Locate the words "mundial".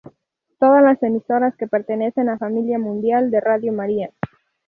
2.79-3.29